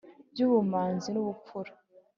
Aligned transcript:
By'ubumanzi 0.31 1.07
n'ubupfura 1.11 1.71